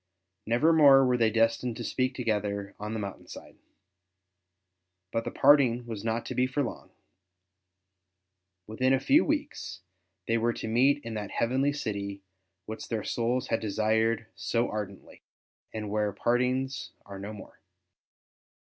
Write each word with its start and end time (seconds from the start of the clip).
Nevermore 0.47 1.05
were 1.05 1.15
they 1.15 1.29
destined 1.29 1.77
to 1.77 1.83
speak 1.83 2.15
together 2.15 2.73
on 2.79 2.93
the 2.93 2.99
moun 2.99 3.17
tain 3.19 3.27
side. 3.27 3.57
But 5.11 5.25
the 5.25 5.29
parting 5.29 5.85
was 5.85 6.03
not 6.03 6.25
to 6.25 6.33
be 6.33 6.47
for 6.47 6.63
long; 6.63 6.89
within 8.65 8.93
a 8.95 8.99
few 8.99 9.23
weeks 9.23 9.81
they 10.27 10.39
were 10.39 10.53
to 10.53 10.67
meet 10.67 11.03
in 11.05 11.13
that 11.13 11.29
heavenly 11.29 11.71
city 11.71 12.23
which 12.65 12.87
their 12.87 13.03
souls 13.03 13.49
had 13.49 13.59
desired 13.59 14.25
so 14.33 14.67
ardently, 14.69 15.21
and 15.71 15.91
where 15.91 16.11
partings 16.11 16.93
are 17.05 17.19
no 17.19 17.31
more. 17.31 17.59